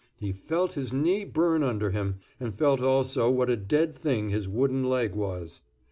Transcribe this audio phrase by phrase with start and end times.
[0.17, 4.49] He felt his knee burn under him, and felt also what a dead thing his
[4.49, 5.61] wooden leg was.